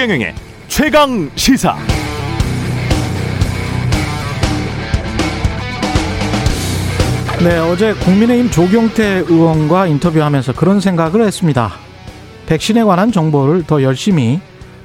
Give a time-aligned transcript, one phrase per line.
[0.00, 0.34] 최경영의
[0.66, 1.76] 최강 시사.
[7.44, 11.72] 네, 어제 국민의힘 조경태 의원과 인터뷰하면서 그런 생각을 했습니다.
[12.46, 14.40] 백신에 관한 정보를 더 열심히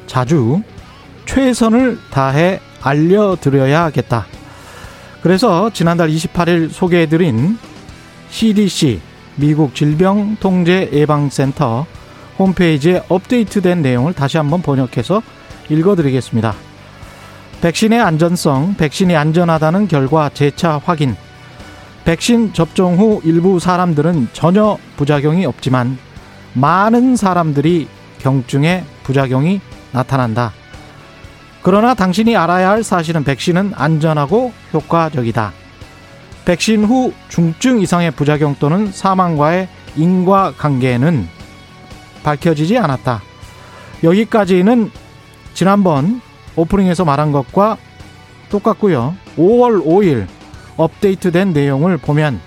[0.05, 0.61] 자주
[1.25, 4.25] 최선을 다해 알려드려야겠다.
[5.21, 7.57] 그래서 지난달 28일 소개해드린
[8.31, 8.99] CDC
[9.37, 11.85] 미국 질병통제예방센터
[12.37, 15.21] 홈페이지에 업데이트된 내용을 다시 한번 번역해서
[15.69, 16.53] 읽어드리겠습니다.
[17.61, 21.15] 백신의 안전성, 백신이 안전하다는 결과 재차 확인,
[22.03, 25.97] 백신 접종 후 일부 사람들은 전혀 부작용이 없지만
[26.53, 27.87] 많은 사람들이
[28.19, 29.61] 경증의 부작용이
[29.91, 30.53] 나타난다.
[31.63, 35.51] 그러나 당신이 알아야 할 사실은 백신은 안전하고 효과적이다.
[36.45, 41.34] 백신 후 중증 이상의 부작용 또는 사망과의 인과관계는
[42.25, 43.21] 밝혀지지 않았다.
[44.03, 44.91] 여기까지는
[45.53, 46.21] 지난번
[46.55, 47.77] 오프닝에서 말한 것과
[48.49, 49.15] 똑같고요.
[49.37, 50.25] 5월 5일
[50.75, 52.41] 업데이트된 내용을 보면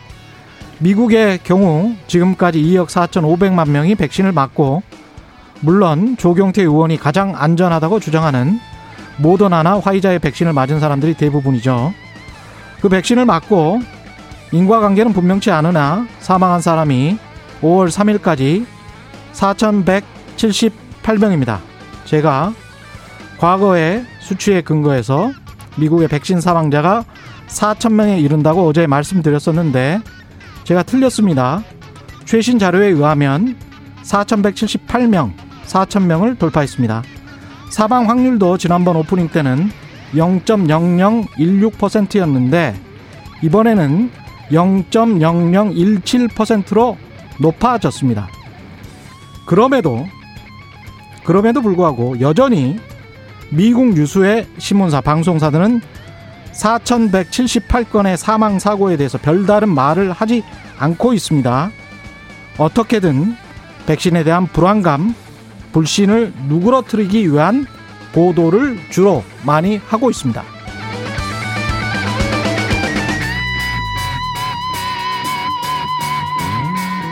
[0.80, 4.82] 미국의 경우 지금까지 2억 4천5백만 명이 백신을 맞고
[5.60, 8.60] 물론 조경태 의원이 가장 안전하다고 주장하는
[9.18, 11.92] 모더나나 화이자의 백신을 맞은 사람들이 대부분이죠.
[12.80, 13.80] 그 백신을 맞고
[14.52, 17.18] 인과관계는 분명치 않으나 사망한 사람이
[17.60, 18.77] 5월 3일까지
[19.32, 21.58] 4,178명입니다.
[22.04, 22.52] 제가
[23.38, 25.32] 과거의 수치에 근거해서
[25.76, 27.04] 미국의 백신 사망자가
[27.48, 30.00] 4천명에 이른다고 어제 말씀드렸었는데
[30.64, 31.62] 제가 틀렸습니다.
[32.24, 33.54] 최신 자료에 의하면
[34.02, 35.32] 4,178명,
[35.66, 37.02] 4,000명을 돌파했습니다.
[37.70, 39.70] 사망 확률도 지난번 오프닝 때는
[40.14, 42.74] 0.0016%였는데
[43.42, 44.10] 이번에는
[44.50, 46.96] 0.0017%로
[47.40, 48.28] 높아졌습니다.
[49.48, 50.06] 그럼에도
[51.24, 52.78] 그럼에도 불구하고 여전히
[53.48, 55.80] 미국 유수의 신문사 방송사들은
[56.52, 60.44] 4,178건의 사망 사고에 대해서 별다른 말을 하지
[60.78, 61.70] 않고 있습니다.
[62.58, 63.36] 어떻게든
[63.86, 65.14] 백신에 대한 불안감,
[65.72, 67.64] 불신을 누그러뜨리기 위한
[68.12, 70.57] 보도를 주로 많이 하고 있습니다.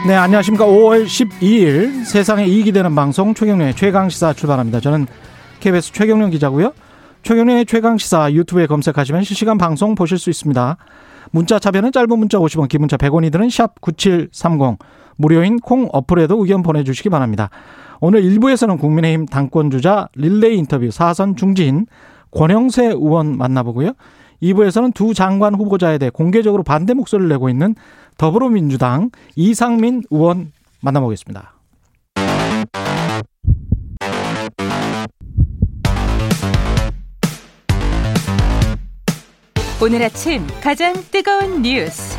[0.07, 0.65] 네, 안녕하십니까.
[0.65, 4.79] 5월 12일 세상에 이익이 되는 방송 최경련의 최강시사 출발합니다.
[4.79, 5.05] 저는
[5.59, 6.71] KBS 최경련 기자고요.
[7.23, 10.77] 최경련의 최강시사 유튜브에 검색하시면 실시간 방송 보실 수 있습니다.
[11.31, 14.77] 문자 차변은 짧은 문자 50원, 긴 문자 100원이 드는 샵 9730.
[15.17, 17.49] 무료인 콩 어플에도 의견 보내주시기 바랍니다.
[17.99, 21.85] 오늘 1부에서는 국민의힘 당권주자 릴레이 인터뷰 사선 중진
[22.31, 23.91] 권영세 의원 만나보고요.
[24.41, 27.75] 2부에서는 두 장관 후보자에 대해 공개적으로 반대 목소리를 내고 있는
[28.17, 30.51] 더불어민주당 이상민 의원
[30.81, 31.53] 만나보겠습니다.
[39.79, 42.17] 오늘 아침 가장 뜨거운 뉴스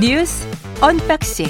[0.00, 0.44] 뉴스
[0.80, 1.46] unboxing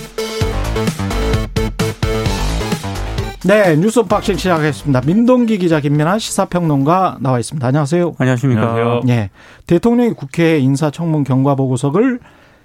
[3.47, 5.01] 네 뉴스 unboxing 시작하겠습니다.
[5.07, 7.67] 민동기 기자 김민아 시사평론가 나와 있습니다.
[7.67, 8.17] 안녕하세요.
[8.19, 8.61] 안녕하십니까.
[8.61, 9.01] 안녕하세요.
[9.09, 9.31] 예,
[9.67, 12.21] 대통령이 국회에 인사청문 경과 보고서를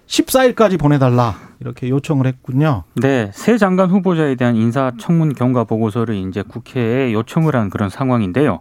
[0.08, 2.84] 14일까지 보내달라 이렇게 요청을 했군요.
[2.96, 8.59] 네, 새 장관 후보자에 대한 인사 청문 경과 보고서를 이제 국회에 요청을 한 그런 상황인데요.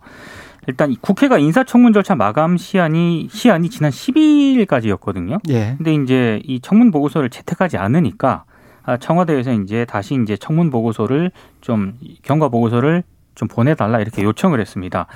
[0.69, 5.41] 일단 국회가 인사청문 절차 마감 시한이 시한이 지난 12일까지였거든요.
[5.49, 5.75] 예.
[5.77, 8.45] 근데 이제 이 청문 보고서를 채택하지 않으니까
[8.85, 13.03] 아, 청와대에서 이제 다시 이제 청문 보고서를 좀 경과 보고서를
[13.35, 15.07] 좀 보내달라 이렇게 요청을 했습니다.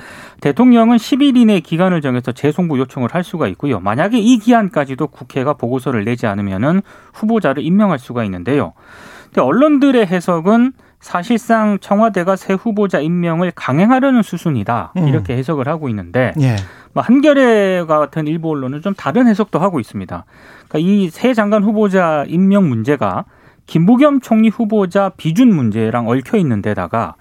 [0.41, 3.81] 대통령은 10일 이내 기간을 정해서 재송부 요청을 할 수가 있고요.
[3.81, 6.82] 만약에 이 기한까지도 국회가 보고서를 내지 않으면은
[7.12, 8.72] 후보자를 임명할 수가 있는데요.
[9.27, 15.09] 근데 언론들의 해석은 사실상 청와대가 새 후보자 임명을 강행하려는 수순이다 음.
[15.09, 16.56] 이렇게 해석을 하고 있는데 예.
[16.94, 20.25] 뭐 한겨레와 같은 일부 언론은 좀 다른 해석도 하고 있습니다.
[20.69, 23.27] 그러니까 이 새 장관 후보자 임명 문제가
[23.66, 27.15] 김부겸 총리 후보자 비준 문제랑 얽혀 있는 데다가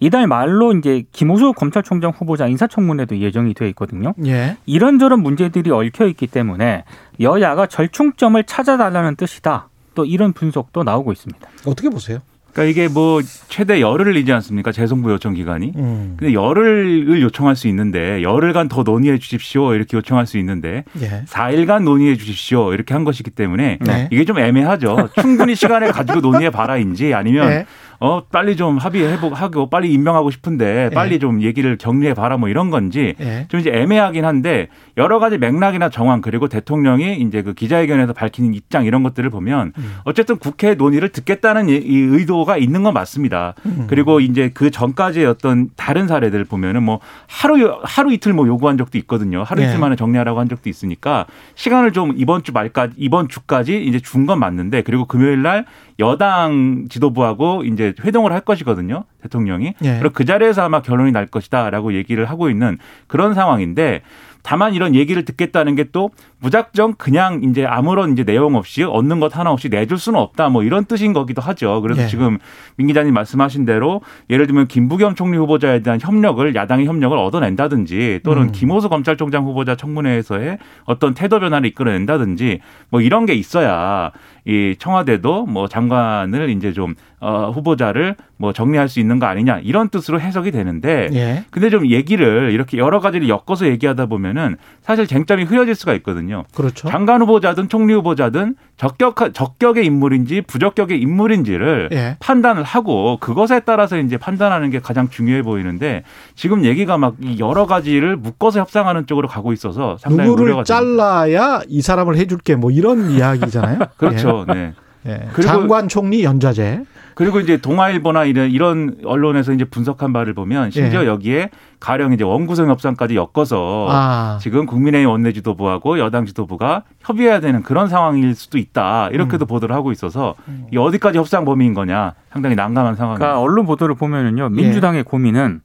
[0.00, 4.14] 이달 말로 이제 김호수 검찰총장 후보자 인사청문회도 예정이 돼 있거든요.
[4.24, 4.56] 예.
[4.66, 6.84] 이런저런 문제들이 얽혀 있기 때문에
[7.20, 9.68] 여야가 절충점을 찾아달라는 뜻이다.
[9.94, 11.48] 또 이런 분석도 나오고 있습니다.
[11.66, 12.20] 어떻게 보세요?
[12.52, 14.72] 그러니까 이게 뭐 최대 열흘을 이지 않습니까?
[14.72, 15.72] 재송부 요청 기간이.
[15.76, 16.14] 음.
[16.18, 21.24] 근데 열흘을 요청할 수 있는데 열흘간 더 논의해 주십시오 이렇게 요청할 수 있는데 예.
[21.26, 24.08] 4일간 논의해 주십시오 이렇게 한 것이기 때문에 네.
[24.10, 25.10] 이게 좀 애매하죠.
[25.20, 27.66] 충분히 시간을 가지고 논의해 봐라인지 아니면 예.
[28.02, 31.18] 어 빨리 좀 합의해 보고 하고 빨리 임명하고 싶은데 빨리 예.
[31.18, 33.44] 좀 얘기를 정리해 봐라 뭐 이런 건지 예.
[33.48, 38.86] 좀 이제 애매하긴 한데 여러 가지 맥락이나 정황 그리고 대통령이 이제 그 기자회견에서 밝힌 입장
[38.86, 39.94] 이런 것들을 보면 음.
[40.04, 43.54] 어쨌든 국회 논의를 듣겠다는 이- 이 태도가 있는 건 맞습니다.
[43.66, 43.86] 음.
[43.88, 48.98] 그리고 이제 그 전까지의 어떤 다른 사례들 보면은 뭐 하루 하루 이틀 뭐 요구한 적도
[48.98, 49.42] 있거든요.
[49.42, 49.66] 하루 예.
[49.66, 54.20] 이틀 만에 정리하라고 한 적도 있으니까 시간을 좀 이번 주 말까지 이번 주까지 이제 준
[54.26, 55.64] 건 맞는데 그리고 금요일 날
[55.98, 59.04] 여당 지도부하고 이제 회동을 할 것이거든요.
[59.22, 59.74] 대통령이.
[59.82, 59.98] 예.
[59.98, 62.76] 그리고 그 자리에서 아마 결론이 날 것이다라고 얘기를 하고 있는
[63.06, 64.02] 그런 상황인데
[64.42, 69.36] 다만 이런 얘기를 듣겠다는 게 또 무작정 그냥 이제 아무런 이제 내용 없이 얻는 것
[69.36, 71.80] 하나 없이 내줄 수는 없다 뭐 이런 뜻인 거기도 하죠.
[71.82, 72.06] 그래서 예.
[72.06, 72.38] 지금
[72.76, 74.00] 민 기자님 말씀하신 대로
[74.30, 78.52] 예를 들면 김부겸 총리 후보자에 대한 협력을 야당의 협력을 얻어낸다든지 또는 음.
[78.52, 84.10] 김호수 검찰총장 후보자 청문회에서의 어떤 태도 변화를 이끌어낸다든지 뭐 이런 게 있어야
[84.44, 89.90] 이 청와대도 뭐 장관을 이제 좀 어, 후보자를 뭐 정리할 수 있는 거 아니냐 이런
[89.90, 91.44] 뜻으로 해석이 되는데 예.
[91.50, 96.44] 근데 좀 얘기를 이렇게 여러 가지를 엮어서 얘기하다 보면은 사실 쟁점이 흐려질 수가 있거든요.
[96.54, 96.88] 그렇죠.
[96.88, 102.16] 장관 후보자든 총리 후보자든 적격 적격의 인물인지 부적격의 인물인지를 예.
[102.20, 106.02] 판단을 하고 그것에 따라서 이제 판단하는 게 가장 중요해 보이는데
[106.34, 110.80] 지금 얘기가 막이 여러 가지를 묶어서 협상하는 쪽으로 가고 있어서 상당히 누구를 우려가 됩니다.
[110.80, 113.78] 잘라야 이 사람을 해줄게 뭐 이런 이야기잖아요.
[113.98, 114.38] 그렇죠.
[114.38, 114.39] 네.
[114.54, 114.72] 예.
[115.06, 115.28] 예.
[115.32, 116.84] 그리고- 장관 총리 연좌제.
[117.16, 121.06] 그리고 이제 동아일보나 이런 이런 언론에서 이제 분석한 바를 보면 심지어 예.
[121.06, 124.38] 여기에 가령 이제 원구성 협상까지 엮어서 아.
[124.40, 129.08] 지금 국민의힘 원내 지도부하고 여당 지도부가 협의해야 되는 그런 상황일 수도 있다.
[129.12, 130.34] 이렇게도 보도를 하고 있어서
[130.72, 133.26] 이 어디까지 협상 범위인 거냐 상당히 난감한 상황입니다.
[133.26, 134.48] 그러니까 언론 보도를 보면은요 예.
[134.48, 135.60] 민주당의 고민은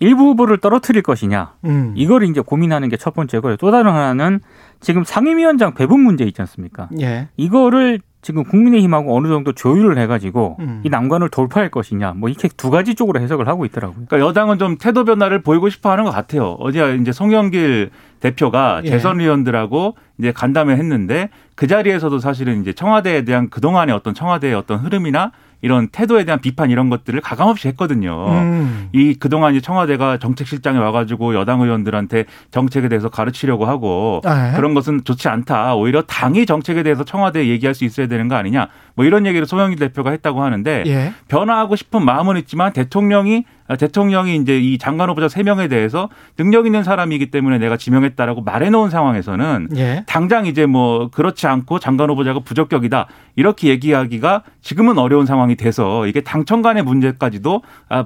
[0.00, 1.92] 일부 후보를 떨어뜨릴 것이냐 음.
[1.94, 3.56] 이걸 이제 고민하는 게 첫 번째고요.
[3.56, 4.40] 또 다른 하나는
[4.80, 6.88] 지금 상임위원장 배분 문제 있지 않습니까?
[7.00, 7.28] 예.
[7.36, 10.82] 이거를 지금 국민의힘하고 어느 정도 조율을 해가지고 음.
[10.84, 14.04] 이 난관을 돌파할 것이냐 뭐 이렇게 두 가지 쪽으로 해석을 하고 있더라고요.
[14.06, 16.56] 그러니까 여당은 좀 태도 변화를 보이고 싶어 하는 것 같아요.
[16.60, 18.90] 어제 이제 송영길 대표가 예.
[18.90, 24.78] 대선 의원들하고 이제 간담회 했는데 그 자리에서도 사실은 이제 청와대에 대한 그동안의 어떤 청와대의 어떤
[24.78, 25.32] 흐름이나
[25.62, 28.26] 이런 태도에 대한 비판 이런 것들을 가감없이 했거든요.
[28.28, 28.88] 음.
[28.92, 35.04] 이 그동안 이 청와대가 정책실장에 와가지고 여당 의원들한테 정책에 대해서 가르치려고 하고 아, 그런 것은
[35.04, 35.74] 좋지 않다.
[35.74, 38.68] 오히려 당이 정책에 대해서 청와대에 얘기할 수 있어야 되는 거 아니냐.
[39.00, 41.14] 뭐 이런 얘기를 소영일 대표가 했다고 하는데 예.
[41.28, 46.66] 변화하고 싶은 마음은 있지만 대통령이 아, 대통령이 이제 이 장관 후보자 세 명에 대해서 능력
[46.66, 50.04] 있는 사람이기 때문에 내가 지명했다라고 말해놓은 상황에서는 예.
[50.06, 53.06] 당장 이제 뭐 그렇지 않고 장관 후보자가 부적격이다
[53.36, 58.04] 이렇게 얘기하기가 지금은 어려운 상황이 돼서 이게 당청 간의 문제까지도 아,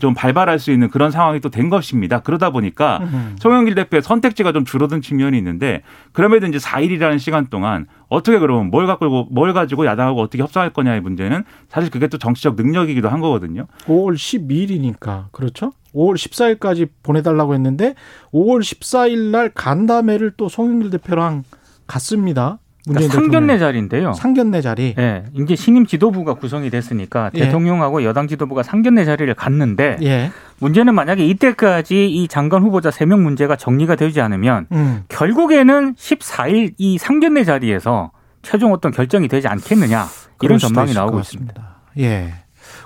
[0.00, 2.18] 좀 발발할 수 있는 그런 상황이 또 된 것입니다.
[2.18, 3.36] 그러다 보니까 음.
[3.38, 5.82] 송영길 대표의 선택지가 좀 줄어든 측면이 있는데
[6.12, 11.00] 그럼에도 이제 4일이라는 시간 동안 어떻게 그러면 뭘 갖고 뭘 가지고 야당하고 어떻게 협상할 거냐의
[11.00, 13.66] 문제는 사실 그게 또 정치적 능력이기도 한 거거든요.
[13.86, 15.72] 5월 12일이니까 그렇죠?
[15.94, 17.94] 5월 14일까지 보내달라고 했는데
[18.32, 21.44] 5월 14일 날 간담회를 또 송영길 대표랑
[21.86, 22.58] 갔습니다.
[22.86, 23.58] 문재인 그러니까 상견례.
[23.58, 24.12] 자리인데요.
[24.12, 24.94] 상견례 자리.
[24.98, 27.40] 예, 이제 신임 지도부가 구성이 됐으니까 예.
[27.40, 30.30] 대통령하고 여당 지도부가 상견례 자리를 갔는데 예.
[30.60, 35.04] 문제는 만약에 이때까지 이 장관 후보자 세 명 문제가 정리가 되지 않으면 음.
[35.08, 38.12] 결국에는 14일 이 상견례 자리에서
[38.42, 40.06] 최종 어떤 결정이 되지 않겠느냐
[40.42, 41.76] 이런 전망이 나오고 것 있습니다.
[41.98, 42.34] 예.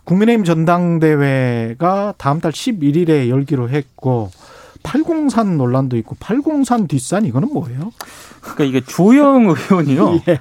[0.04, 4.30] 국민의힘 전당대회가 다음 달 11일에 열기로 했고
[4.82, 7.90] 803 논란도 있고 803 뒷산 이거는 뭐예요?
[8.40, 10.38] 그러니까 이게 주호영 의원이요 예.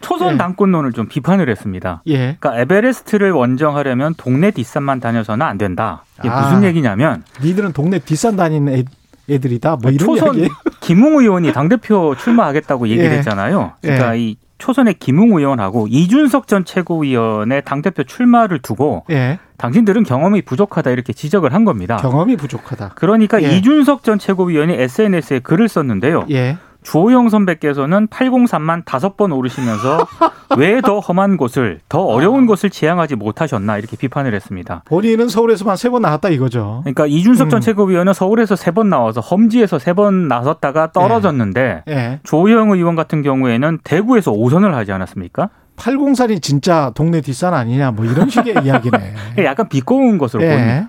[0.00, 0.38] 초선 예.
[0.38, 2.02] 당권론을 좀 비판을 했습니다.
[2.06, 2.36] 예.
[2.38, 6.04] 그러니까 에베레스트를 원정하려면 동네 뒷산만 다녀서는 안 된다.
[6.20, 6.42] 이게 아.
[6.42, 8.84] 무슨 얘기냐면 니들은 동네 뒷산 다니는 애,
[9.30, 9.76] 애들이다.
[9.82, 10.52] 뭐 이런 초선 이야기.
[10.80, 13.16] 김웅 의원이 당 대표 출마하겠다고 얘기를 예.
[13.18, 13.72] 했잖아요.
[13.82, 14.20] 그러니까 예.
[14.20, 19.38] 이 초선의 김웅 의원하고 이준석 전 최고위원의 당 대표 출마를 두고 예.
[19.56, 21.96] 당신들은 경험이 부족하다 이렇게 지적을 한 겁니다.
[21.96, 22.92] 경험이 부족하다.
[22.96, 23.56] 그러니까 예.
[23.56, 26.26] 이준석 전 최고위원이 SNS에 글을 썼는데요.
[26.30, 26.58] 예.
[26.90, 30.06] 주호영 선배께서는 803만 다섯 번 오르시면서
[30.56, 34.82] 왜 더 험한 곳을 더 어려운 곳을 지향하지 못하셨나 이렇게 비판을 했습니다.
[34.86, 36.80] 본인은 서울에서만 세 번 나왔다 이거죠.
[36.84, 37.60] 그러니까 이준석 전 음.
[37.60, 42.20] 최고위원은 서울에서 세 번 나와서 험지에서 세 번 나섰다가 떨어졌는데 예.
[42.22, 45.50] 조호영 의원 같은 경우에는 대구에서 5선을 하지 않았습니까?
[45.76, 49.14] 803이 진짜 동네 뒷산 아니냐 뭐 이런 식의 이야기네.
[49.44, 50.88] 약간 비꼬은 것으로 보입니다.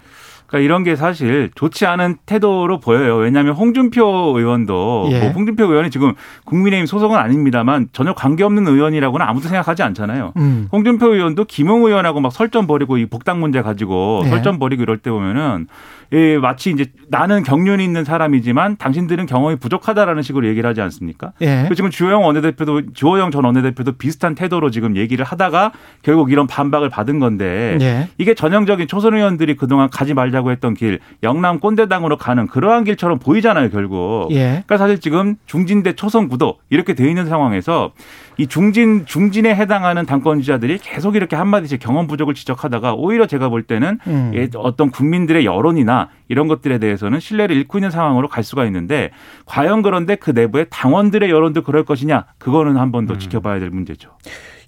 [0.50, 0.60] 예.
[0.60, 3.18] 그러니까 이런 게 사실 좋지 않은 태도로 보여요.
[3.18, 5.20] 왜냐하면 홍준표 의원도 예.
[5.20, 6.13] 뭐 홍준표 의원이 지금
[6.46, 10.34] 국민의힘 소속은 아닙니다만 전혀 관계없는 의원이라고는 아무도 생각하지 않잖아요.
[10.38, 10.68] 음.
[10.72, 14.29] 홍준표 의원도 김웅 의원하고 막 설전 벌이고 이 복당 문제 가지고 예.
[14.29, 15.68] 설전 벌이고 이럴 때 보면은
[16.12, 21.34] 예, 마치 이제 나는 경륜이 있는 사람이지만 당신들은 경험이 부족하다라는 식으로 얘기를 하지 않습니까?
[21.41, 21.70] 예.
[21.75, 27.20] 지금 주호영 원내대표도 주호영 전 원내대표도 비슷한 태도로 지금 얘기를 하다가 결국 이런 반박을 받은
[27.20, 28.10] 건데 예.
[28.18, 33.19] 이게 전형적인 초선 의원들이 그동안 가지 말자고 가자고 했던 길 영남 꼰대당으로 가는 그러한 길처럼
[33.19, 34.27] 보이잖아요 결국.
[34.31, 34.63] 예.
[34.65, 37.91] 그러니까 사실 지금 중진대 초선 구도 이렇게 돼 있는 상황에서
[38.38, 43.63] 이 중진 중진에 해당하는 당권 주자들이 계속 이렇게 한마디씩 경험 부족을 지적하다가 오히려 제가 볼
[43.63, 44.31] 때는 음.
[44.34, 49.12] 예, 어떤 국민들의 여론이나 이런 것들에 대해서는 신뢰를 잃고 있는 상황으로 갈 수가 있는데
[49.46, 53.19] 과연 그런데 그 내부의 당원들의 여론도 그럴 것이냐 그거는 한 번더 음.
[53.19, 54.12] 지켜봐야 될 문제죠.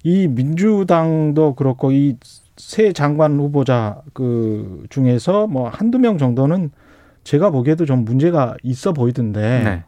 [0.04, 2.16] 이 민주당도 그렇고 이
[2.56, 6.70] 새 장관 후보자 그 중에서 뭐 한두 명 정도는
[7.24, 9.84] 제가 보기에도 좀 문제가 있어 보이던데 네.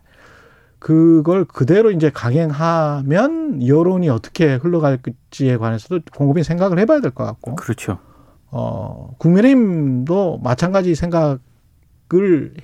[0.79, 7.99] 그걸 그대로 이제 강행하면 여론이 어떻게 흘러갈지에 관해서도 곰곰이 생각을 해봐야 될 것 같고 그렇죠.
[8.51, 11.39] 어 국민의힘도 마찬가지 생각을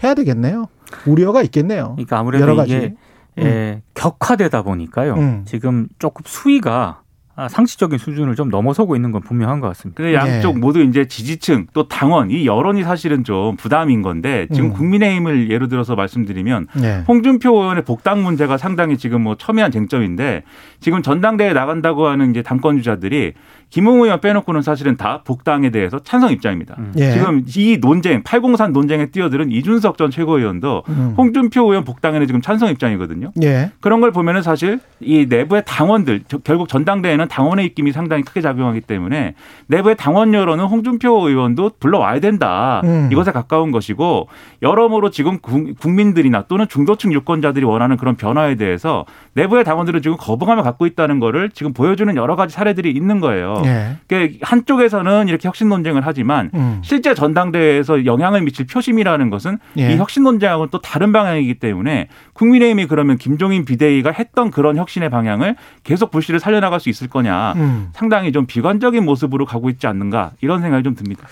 [0.03, 0.67] 해야 되겠네요.
[1.07, 1.93] 우려가 있겠네요.
[1.97, 2.77] 그러니까 아무래도 여러 가지.
[2.77, 2.95] 이게
[3.39, 5.15] 예, 격화되다 보니까요.
[5.15, 5.43] 음.
[5.47, 7.03] 지금 조금 수위가 아,
[7.49, 10.03] 상식적인 수준을 좀 넘어서고 있는 건 분명한 것 같습니다.
[10.03, 10.61] 근데 양쪽 네.
[10.61, 14.73] 모두 이제 지지층 또 당원 이 여론이 사실은 좀 부담인 건데 지금 음.
[14.75, 17.05] 국민의힘을 예로 들어서 말씀드리면 네.
[17.07, 20.43] 홍준표 의원의 복당 문제가 상당히 지금 뭐 첨예한 쟁점인데
[20.81, 23.35] 지금 전당대회 나간다고 하는 이제 당권 주자들이
[23.71, 26.75] 김웅 의원 빼놓고는 사실은 다 복당에 대해서 찬성 입장입니다.
[26.79, 26.93] 음.
[26.99, 27.13] 예.
[27.13, 31.15] 지금 이 논쟁 803 논쟁에 뛰어들은 이준석 전 최고위원도 음.
[31.17, 33.31] 홍준표 의원 복당에는 지금 찬성 입장이거든요.
[33.45, 33.71] 예.
[33.81, 38.81] 그런 걸 보면은 사실 이 내부의 당원들 저- 결국 전당대회는 당원의 입김이 상당히 크게 작용하기
[38.83, 39.35] 때문에
[39.69, 42.81] 내부의 당원 여론은 홍준표 의원도 불러와야 된다.
[42.85, 43.09] 음.
[43.13, 44.27] 이것에 가까운 것이고
[44.63, 50.65] 여러모로 지금 국- 국민들이나 또는 중도층 유권자들이 원하는 그런 변화에 대해서 내부의 당원들은 지금 거부감을
[50.65, 53.60] 갖고 있다는 거를 지금 보여주는 여러 가지 사례들이 있는 거예요.
[53.65, 53.97] 예.
[54.07, 56.81] 그러니까 한쪽에서는 이렇게 혁신 논쟁을 하지만 음.
[56.83, 59.93] 실제 전당대회에서 영향을 미칠 표심이라는 것은 예.
[59.93, 65.57] 이 혁신 논쟁하고는 또 다른 방향이기 때문에 국민의힘이 그러면 김종인 비대위가 했던 그런 혁신의 방향을
[65.85, 67.89] 계속 불씨를 살려나갈 수 있을 거냐 음.
[67.93, 71.27] 상당히 좀 비관적인 모습으로 가고 있지 않는가 이런 생각이 좀 듭니다.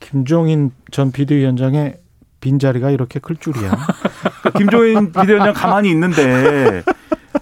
[0.00, 1.96] 김종인 전 비대위원장의
[2.40, 3.70] 빈자리가 이렇게 클 줄이야.
[4.42, 6.82] 그러니까 김종인 비대위원장 가만히 있는데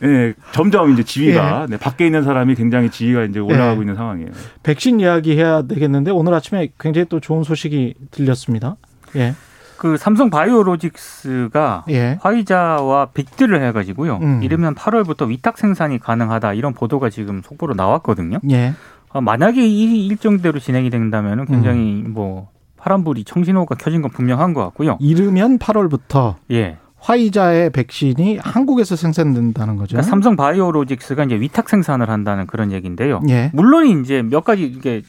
[0.03, 3.83] 예, 점점 이제 지위가 네, 밖에 있는 사람이 굉장히 지위가 이제 올라가고 예.
[3.83, 4.31] 있는 상황이에요.
[4.63, 8.77] 백신 이야기 해야 되겠는데 오늘 아침에 굉장히 또 좋은 소식이 들렸습니다.
[9.17, 9.35] 예.
[9.77, 12.19] 그 삼성 바이오로직스가 예.
[12.21, 14.19] 화이자와 빅딜을 해가지고요.
[14.23, 14.43] 음.
[14.43, 18.39] 이르면 8월부터 위탁 생산이 가능하다 이런 보도가 지금 속보로 나왔거든요.
[18.51, 18.75] 예.
[19.13, 21.47] 아, 만약에 이 일정대로 진행이 된다면 음.
[21.47, 24.97] 굉장히 뭐 파란불이 청신호가 켜진 건 분명한 것 같고요.
[25.01, 26.79] 이르면 8월부터 예.
[26.99, 29.97] 화이자의 백신이 한국에서 생산된다는 거죠.
[29.97, 33.21] 그러니까 삼성 바이오로직스가 이제 위탁 생산을 한다는 그런 얘기인데요.
[33.29, 33.51] 예.
[33.53, 35.03] 물론 이제 몇 가지 이게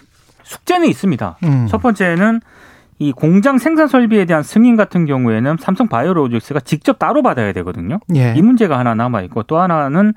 [0.44, 1.38] 숙제는 있습니다.
[1.44, 1.68] 음.
[1.70, 2.42] 첫 번째는
[3.00, 8.00] 이 공장 생산 설비에 대한 승인 같은 경우에는 삼성 바이오로직스가 직접 따로 받아야 되거든요.
[8.16, 8.34] 예.
[8.36, 10.14] 이 문제가 하나 남아 있고 또 하나는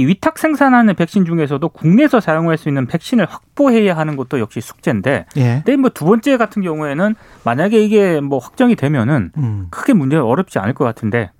[0.00, 5.26] 이 위탁 생산하는 백신 중에서도 국내에서 사용할 수 있는 백신을 확보해야 하는 것도 역시 숙제인데,
[5.36, 5.62] 예.
[5.64, 7.14] 근데 뭐 두 번째 같은 경우에는
[7.44, 9.66] 만약에 이게 뭐 확정이 되면은 음.
[9.70, 11.30] 크게 문제가 어렵지 않을 것 같은데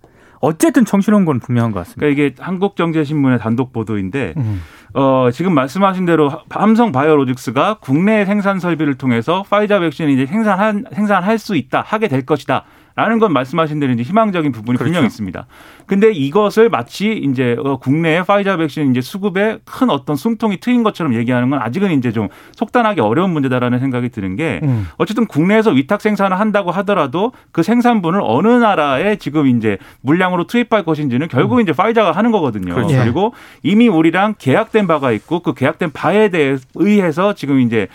[0.41, 2.01] 어쨌든 정신온 건 분명한 것 같습니다.
[2.01, 4.61] 그러니까 이게 한국경제신문의 단독 보도인데 음.
[4.93, 11.39] 어, 지금 말씀하신 대로 삼성 바이오로직스가 국내 생산 설비를 통해서 파이자 백신을 이제 생산한, 생산할
[11.39, 12.65] 수 있다, 하게 될 것이다.
[12.97, 14.89] 라는 건 말씀하신 대로 이제 희망적인 부분이 그렇죠.
[14.89, 15.47] 분명히 있습니다.
[15.87, 21.15] 근데 이것을 마치 이제 어, 국내의 파이자 백신 이제 수급에 큰 어떤 숨통이 트인 것처럼
[21.15, 24.89] 얘기하는 건 아직은 이제 좀 속단하기 어려운 문제다라는 생각이 드는 게 음.
[24.99, 31.29] 어쨌든 국내에서 위탁 생산을 한다고 하더라도 그 생산분을 어느 나라에 지금 이제 물량으로 투입할 것인지는
[31.29, 32.75] 결국 이제 파이자가 하는 거거든요.
[32.75, 32.95] 그렇죠.
[32.95, 32.99] 예.
[32.99, 33.33] 그리고
[33.63, 37.89] 이미 우리랑 계약된 바가 있고 그 계약된 바에 대해 의해서 지금 이제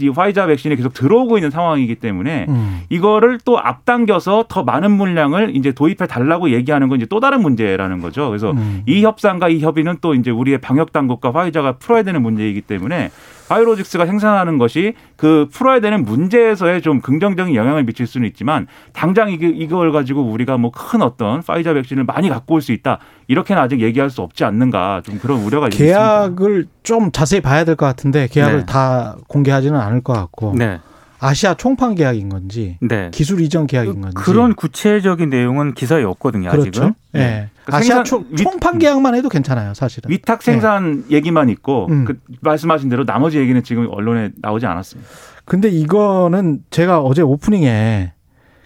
[0.00, 2.80] 이 화이자 백신이 계속 들어오고 있는 상황이기 때문에 음.
[2.90, 8.00] 이거를 또 앞당겨서 더 많은 물량을 이제 도입해 달라고 얘기하는 건 이제 또 다른 문제라는
[8.00, 8.28] 거죠.
[8.28, 8.82] 그래서 음.
[8.86, 13.10] 이 협상과 이 협의는 또 이제 우리의 방역 당국과 화이자가 풀어야 되는 문제이기 때문에
[13.48, 19.92] 바이오로직스가 생산하는 것이 그 풀어야 되는 문제에서의 좀 긍정적인 영향을 미칠 수는 있지만 당장 이걸
[19.92, 24.08] 가지고 우리가 뭐 큰 어떤 파이자 백신을 많이 갖고 올 수 있다 이렇게는 아직 얘기할
[24.10, 25.94] 수 없지 않는가 좀 그런 우려가 있습니다.
[25.98, 28.66] 계약을 좀 자세히 봐야 될 것 같은데 계약을 네.
[28.66, 30.78] 다 공개하지는 않을 것 같고 네,
[31.26, 33.10] 아시아 총판 계약인 건지 네.
[33.12, 36.50] 기술 이전 계약인 건지 그런 구체적인 내용은 기사에 없거든요.
[36.50, 36.68] 그렇죠.
[36.68, 36.94] 아직은.
[37.14, 37.18] 예.
[37.18, 37.48] 네.
[37.64, 40.10] 그러니까 아시아 총, 위- 총판 계약만 해도 괜찮아요, 사실은.
[40.10, 42.04] 위탁 생산 얘기만 있고 음.
[42.04, 45.10] 그 말씀하신 대로 나머지 얘기는 지금 언론에 나오지 않았습니다.
[45.46, 48.12] 근데 이거는 제가 어제 오프닝에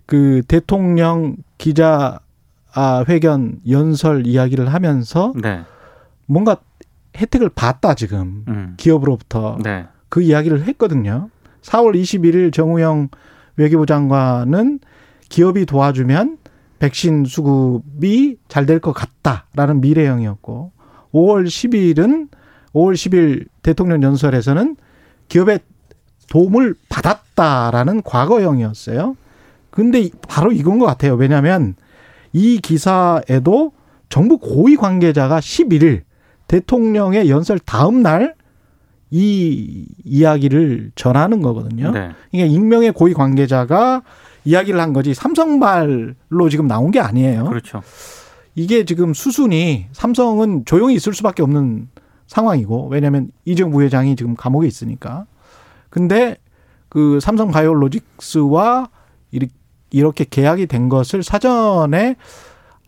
[0.06, 2.18] 그 대통령 기자
[2.74, 5.60] 아, 회견 연설 이야기를 하면서 네.
[6.26, 6.56] 뭔가
[7.16, 8.74] 혜택을 받다 지금 음.
[8.76, 9.86] 기업으로부터 네.
[10.08, 11.30] 그 이야기를 했거든요.
[11.68, 13.08] 4월 21일 정우영
[13.56, 14.80] 외교부 장관은
[15.28, 16.38] 기업이 도와주면
[16.78, 20.72] 백신 수급이 잘 될 것 같다라는 미래형이었고
[21.12, 22.28] 5월 10일은
[22.72, 24.76] 5월 10일 대통령 연설에서는
[25.28, 25.60] 기업의
[26.30, 29.16] 도움을 받았다라는 과거형이었어요.
[29.70, 31.14] 근데 이- 바로 이건 것 같아요.
[31.14, 31.74] 왜냐하면
[32.32, 33.72] 이 기사에도
[34.08, 36.02] 정부 고위 관계자가 11일
[36.46, 38.34] 대통령의 연설 다음 날
[39.10, 41.90] 이 이야기를 전하는 거거든요.
[41.92, 42.10] 네.
[42.32, 44.02] 이게 익명의 고위 관계자가
[44.44, 47.44] 이야기를 한 거지 삼성발로 지금 나온 게 아니에요.
[47.44, 47.82] 그렇죠.
[48.54, 51.88] 이게 지금 수순이 삼성은 조용히 있을 수밖에 없는
[52.26, 55.26] 상황이고 왜냐하면 이정 부회장이 지금 감옥에 있으니까.
[55.90, 56.36] 근데
[56.88, 58.90] 그 삼성 바이오로직스와
[59.90, 62.16] 이렇게 계약이 된 것을 사전에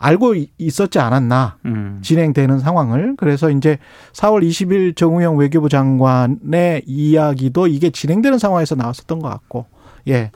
[0.02, 1.98] 알고 이- 있었지 않았나 음.
[2.02, 3.78] 진행되는 상황을 그래서 이제
[4.14, 9.66] 4월 20일 정우영 외교부 장관의 이야기도 이게 진행되는 상황에서 나왔었던 것 같고
[10.08, 10.30] 예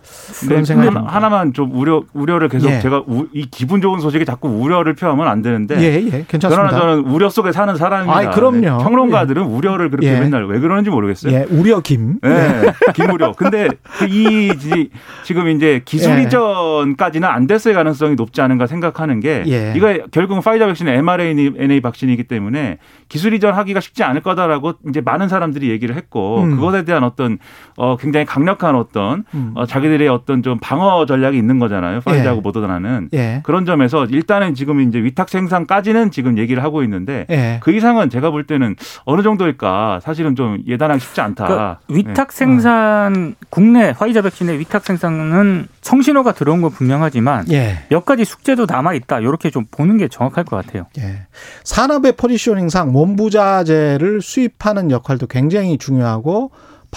[0.46, 1.12] 그런 네, 생각이 듭니다.
[1.14, 2.80] 하나만 좀 우려 우려를 계속 예.
[2.80, 6.48] 제가 우- 이 기분 좋은 소식에 자꾸 우려를 표하면 안 되는데 예, 예, 괜찮습니다.
[6.48, 8.16] 그러나 저는 우려 속에 사는 사람입니다.
[8.18, 8.58] 아이, 그럼요.
[8.60, 8.68] 네.
[8.68, 10.20] 평론가들은 우려를 그렇게 예.
[10.20, 11.32] 맨날 왜 그러는지 모르겠어요.
[11.32, 12.18] 예, 우려 김.
[12.22, 13.32] 네, 김우려.
[13.32, 13.68] 근데
[13.98, 14.90] 그이 지-
[15.24, 16.22] 지금 이제 기술 예.
[16.24, 19.72] 이전까지는 안 됐을 가능성이 높지 않은가 생각하는 게 예.
[19.76, 22.78] 이거 결국은 파이자 백신은 mRNA 백신이기 때문에
[23.08, 26.56] 기술 이전하기가 쉽지 않을 거다라고 이제 많은 사람들이 얘기를 했고 음.
[26.56, 27.38] 그것에 대한 어떤
[27.76, 29.52] 어 굉장히 강력한 어떤 음.
[29.54, 32.00] 어 자기들의 어떤 좀 방어 전략이 있는 거잖아요.
[32.00, 32.40] 파이자하고 예.
[32.42, 33.40] 모더나는 예.
[33.44, 37.60] 그런 점에서 일단은 지금 이제 위탁 생산까지는 지금 얘기를 하고 있는데 예.
[37.62, 41.44] 그 이상은 제가 볼 때는 어느 정도일까 사실은 좀 예단하기 쉽지 않다.
[41.44, 41.96] 그러니까 네.
[41.96, 47.84] 위탁 생산 국내 화이자 백신의 위탁 생산은 성신호가 들어온 건 분명하지만 예.
[47.88, 49.20] 몇 가지 숙제도 남아 있다.
[49.20, 50.86] 이렇게 좀 보는 게 정확할 것 같아요.
[50.98, 51.26] 예.
[51.64, 56.50] 산업의 포지셔닝상 원부자재를 수입하는 역할도 굉장히 중요하고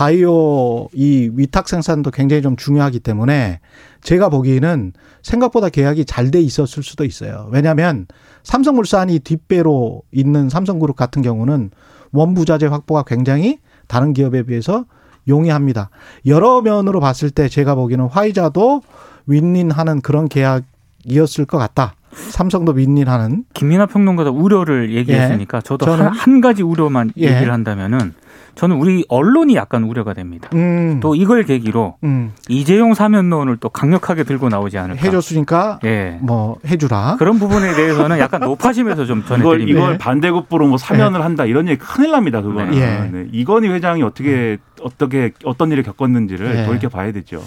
[0.07, 3.59] 바이오 이 위탁 생산도 굉장히 좀 중요하기 때문에
[4.03, 7.49] 제가 보기에는 생각보다 계약이 잘 돼 있었을 수도 있어요.
[7.51, 8.05] 왜냐하면
[8.43, 11.71] 삼성물산이 뒷배로 있는 삼성그룹 같은 경우는
[12.11, 14.85] 원부자재 확보가 굉장히 다른 기업에 비해서
[15.27, 15.89] 용이합니다.
[16.27, 18.83] 여러 면으로 봤을 때 제가 보기에는 화이자도
[19.25, 21.95] 윈윈하는 그런 계약이었을 것 같다.
[22.11, 27.33] 삼성도 윈윈하는 김민하 평론가도 우려를 얘기했으니까 저도 저는- 한, 한 가지 우려만 예.
[27.33, 28.13] 얘기를 한다면은
[28.57, 30.49] 저는 우리 언론이 약간 우려가 됩니다.
[30.53, 30.99] 음.
[30.99, 32.33] 또 이걸 계기로 음.
[32.49, 35.01] 이재용 사면론을 또 강력하게 들고 나오지 않을까.
[35.01, 36.17] 해줬으니까 예.
[36.21, 37.17] 뭐 해주라.
[37.19, 39.79] 그런 부분에 대해서는 약간 노파심에서 좀 이걸 전해드립니다.
[39.79, 39.97] 이걸 네.
[39.99, 42.73] 반대급부로 뭐 사면을 한다 이런 얘기 큰일 납니다 그거는.
[42.73, 43.09] 예.
[43.11, 43.27] 네.
[43.31, 46.65] 이건희 회장이 어떻게 어떻게 어떤 일을 겪었는지를 예.
[46.65, 47.43] 돌이켜 봐야 되죠.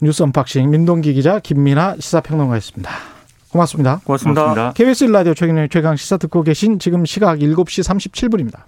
[0.00, 2.90] 뉴스 unboxing 민동기 기자 김민아 시사평론가였습니다.
[3.50, 4.00] 고맙습니다.
[4.04, 4.42] 고맙습니다.
[4.42, 4.72] 고맙습니다.
[4.72, 8.60] KBS 라디오 최경영 최강 시사 듣고 계신 지금 시각 7시 37분입니다.